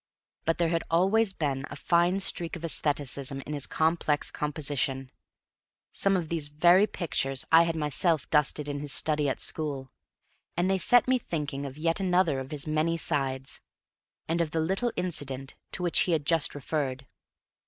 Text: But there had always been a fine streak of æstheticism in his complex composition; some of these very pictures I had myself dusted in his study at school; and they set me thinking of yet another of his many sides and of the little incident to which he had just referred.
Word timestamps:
But 0.45 0.57
there 0.57 0.69
had 0.69 0.83
always 0.89 1.31
been 1.31 1.63
a 1.69 1.75
fine 1.75 2.19
streak 2.21 2.55
of 2.55 2.63
æstheticism 2.63 3.43
in 3.43 3.53
his 3.53 3.67
complex 3.67 4.31
composition; 4.31 5.11
some 5.91 6.17
of 6.17 6.27
these 6.27 6.47
very 6.47 6.87
pictures 6.87 7.45
I 7.51 7.61
had 7.65 7.75
myself 7.75 8.27
dusted 8.31 8.67
in 8.67 8.79
his 8.79 8.91
study 8.91 9.29
at 9.29 9.39
school; 9.39 9.91
and 10.57 10.71
they 10.71 10.79
set 10.79 11.07
me 11.07 11.19
thinking 11.19 11.67
of 11.67 11.77
yet 11.77 11.99
another 11.99 12.39
of 12.39 12.49
his 12.49 12.65
many 12.65 12.97
sides 12.97 13.61
and 14.27 14.41
of 14.41 14.49
the 14.49 14.59
little 14.59 14.91
incident 14.95 15.53
to 15.73 15.83
which 15.83 15.99
he 15.99 16.13
had 16.13 16.25
just 16.25 16.55
referred. 16.55 17.05